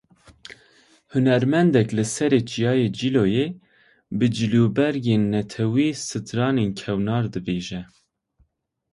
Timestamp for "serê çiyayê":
2.15-2.87